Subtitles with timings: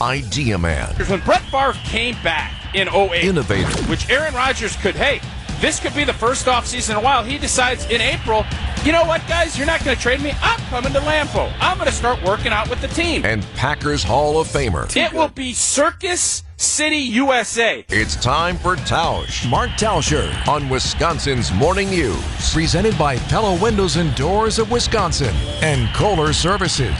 [0.00, 0.94] Idea Man.
[1.06, 3.82] When Brett Favre came back in 08, Innovator.
[3.90, 5.20] which Aaron Rodgers could, hey,
[5.60, 7.24] this could be the first offseason in a while.
[7.24, 8.44] He decides in April,
[8.84, 10.32] you know what, guys, you're not going to trade me.
[10.40, 11.52] I'm coming to Lambeau.
[11.60, 13.24] I'm going to start working out with the team.
[13.24, 14.94] And Packers Hall of Famer.
[14.96, 17.84] It will be Circus City, USA.
[17.88, 20.32] It's time for Tausch Mark Tauscher.
[20.46, 22.52] on Wisconsin's Morning News.
[22.52, 26.94] Presented by Pella Windows and Doors of Wisconsin and Kohler Services.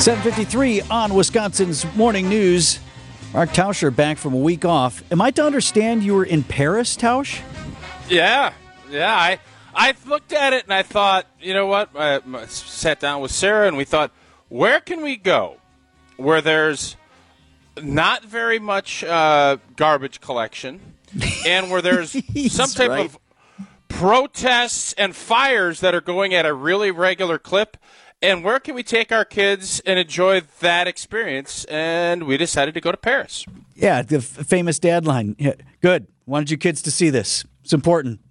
[0.00, 2.78] 753 on Wisconsin's Morning News.
[3.32, 5.02] Mark Tauscher back from a week off.
[5.10, 7.40] Am I to understand you were in Paris, Tausch?
[8.08, 8.52] Yeah,
[8.90, 9.14] yeah.
[9.14, 9.38] I
[9.74, 11.90] I looked at it and I thought, you know what?
[11.94, 14.12] I, I sat down with Sarah and we thought,
[14.48, 15.56] where can we go
[16.16, 16.96] where there's
[17.82, 20.80] not very much uh, garbage collection
[21.46, 22.12] and where there's
[22.52, 23.06] some type right.
[23.06, 23.18] of
[23.88, 27.76] protests and fires that are going at a really regular clip.
[28.24, 31.64] And where can we take our kids and enjoy that experience?
[31.66, 33.44] And we decided to go to Paris.
[33.74, 35.36] Yeah, the f- famous dad line.
[35.38, 36.06] Yeah, good.
[36.26, 37.44] Wanted you kids to see this.
[37.62, 38.20] It's important.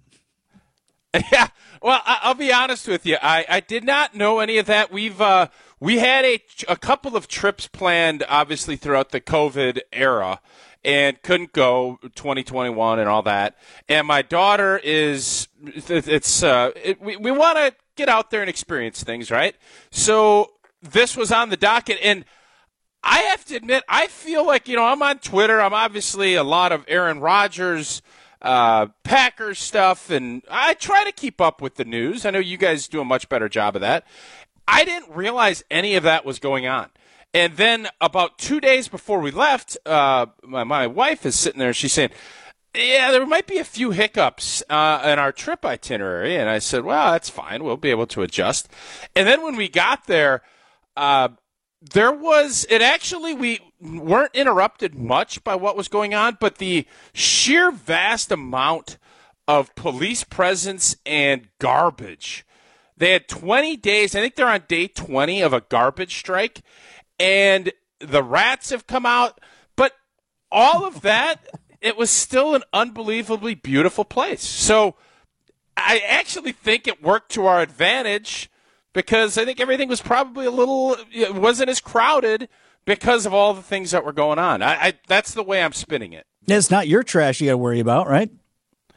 [1.30, 1.46] Yeah.
[1.80, 3.18] Well, I- I'll be honest with you.
[3.22, 4.90] I, I did not know any of that.
[4.90, 5.46] We've uh,
[5.78, 10.40] we had a a couple of trips planned, obviously throughout the COVID era,
[10.84, 13.56] and couldn't go 2021 and all that.
[13.88, 18.50] And my daughter is it's uh, it, we we want to get out there and
[18.50, 19.54] experience things, right?
[19.90, 22.24] So this was on the docket, and
[23.02, 25.60] I have to admit, I feel like you know I'm on Twitter.
[25.60, 28.02] I'm obviously a lot of Aaron Rodgers,
[28.42, 32.24] uh, Packers stuff, and I try to keep up with the news.
[32.24, 34.06] I know you guys do a much better job of that.
[34.66, 36.90] I didn't realize any of that was going on.
[37.34, 41.74] And then about two days before we left, uh, my, my wife is sitting there.
[41.74, 42.10] She's saying,
[42.74, 46.84] "Yeah, there might be a few hiccups uh, in our trip itinerary." And I said,
[46.84, 47.64] "Well, that's fine.
[47.64, 48.68] We'll be able to adjust."
[49.14, 50.42] And then when we got there,
[50.96, 51.28] uh,
[51.80, 56.86] there was it actually we weren't interrupted much by what was going on, but the
[57.12, 58.98] sheer vast amount
[59.46, 62.46] of police presence and garbage.
[62.96, 64.14] They had 20 days.
[64.14, 66.62] I think they're on day 20 of a garbage strike,
[67.18, 69.40] and the rats have come out.
[69.76, 69.92] But
[70.50, 71.46] all of that,
[71.84, 74.42] it was still an unbelievably beautiful place.
[74.42, 74.94] So
[75.76, 78.50] I actually think it worked to our advantage
[78.94, 82.48] because I think everything was probably a little it wasn't as crowded
[82.86, 84.62] because of all the things that were going on.
[84.62, 86.26] I, I that's the way I'm spinning it.
[86.46, 88.30] It's not your trash you got to worry about, right?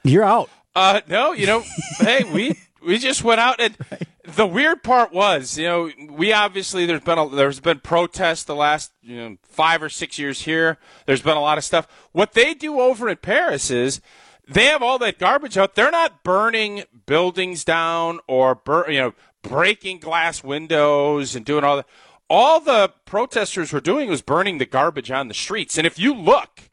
[0.04, 0.50] You're out.
[0.74, 1.64] Uh, no, you know,
[2.00, 3.76] hey, we we just went out and
[4.36, 8.56] the weird part was, you know, we obviously there's been a, there's been protests the
[8.56, 10.78] last you know five or six years here.
[11.06, 11.88] There's been a lot of stuff.
[12.12, 14.02] What they do over in Paris is
[14.48, 15.76] they have all that garbage out.
[15.76, 21.78] They're not burning buildings down or bur- you know breaking glass windows and doing all
[21.78, 21.88] that.
[22.30, 25.78] All the protesters were doing was burning the garbage on the streets.
[25.78, 26.64] And if you look,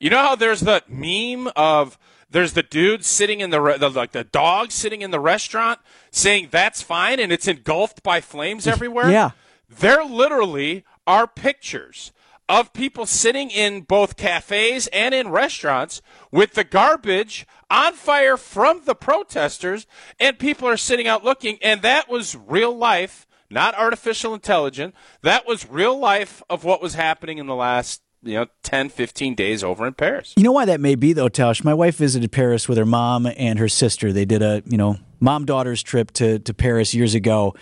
[0.00, 1.98] you know how there's that meme of
[2.34, 5.78] there's the dude sitting in the, re- the like the dog sitting in the restaurant
[6.10, 9.08] saying that's fine and it's engulfed by flames everywhere.
[9.08, 9.30] Yeah.
[9.68, 12.10] There literally are pictures
[12.48, 16.02] of people sitting in both cafes and in restaurants
[16.32, 19.86] with the garbage on fire from the protesters
[20.18, 24.92] and people are sitting out looking and that was real life, not artificial intelligence.
[25.22, 29.34] That was real life of what was happening in the last you know 10 15
[29.34, 31.62] days over in paris You know why that may be though, Tausch?
[31.64, 34.12] My wife visited Paris with her mom and her sister.
[34.12, 37.54] They did a, you know, mom daughter's trip to, to Paris years ago.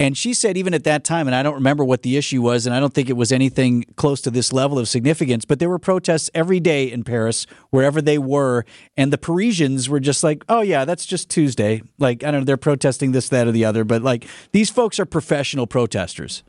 [0.00, 2.66] And she said even at that time, and I don't remember what the issue was,
[2.66, 5.68] and I don't think it was anything close to this level of significance, but there
[5.68, 8.64] were protests every day in Paris, wherever they were.
[8.96, 11.82] And the Parisians were just like, oh, yeah, that's just Tuesday.
[11.98, 13.82] Like, I don't know, they're protesting this, that, or the other.
[13.82, 16.44] But like, these folks are professional protesters.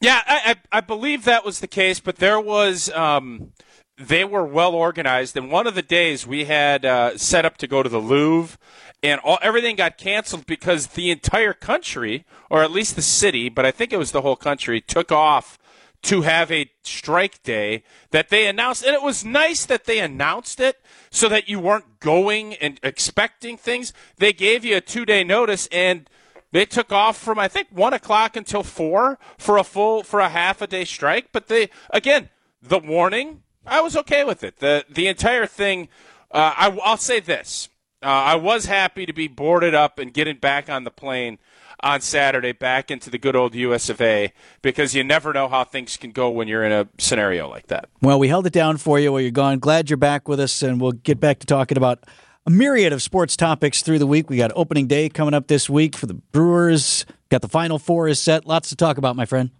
[0.00, 3.52] Yeah, I, I, I believe that was the case, but there was um,
[3.98, 5.36] they were well organized.
[5.36, 8.58] And one of the days we had uh, set up to go to the Louvre,
[9.02, 13.66] and all, everything got canceled because the entire country, or at least the city, but
[13.66, 15.58] I think it was the whole country, took off
[16.02, 18.82] to have a strike day that they announced.
[18.82, 20.80] And it was nice that they announced it
[21.10, 23.92] so that you weren't going and expecting things.
[24.16, 26.08] They gave you a two day notice and
[26.52, 30.28] they took off from I think one o'clock until four for a full for a
[30.28, 31.28] half a day strike.
[31.32, 32.30] But they again
[32.62, 33.42] the warning.
[33.66, 34.58] I was okay with it.
[34.58, 35.88] the The entire thing.
[36.30, 37.68] Uh, I, I'll say this.
[38.02, 41.38] Uh, I was happy to be boarded up and getting back on the plane
[41.82, 44.32] on Saturday back into the good old US of A
[44.62, 47.88] because you never know how things can go when you're in a scenario like that.
[48.00, 49.58] Well, we held it down for you while you're gone.
[49.58, 52.04] Glad you're back with us, and we'll get back to talking about
[52.46, 54.30] a myriad of sports topics through the week.
[54.30, 57.04] We got opening day coming up this week for the Brewers.
[57.28, 58.46] Got the final four is set.
[58.46, 59.50] Lots to talk about, my friend.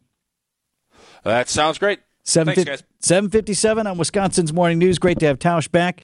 [1.24, 2.00] That sounds great.
[2.64, 2.82] Thanks, guys.
[3.00, 4.98] 757 on Wisconsin's Morning News.
[4.98, 5.98] Great to have Tausch back.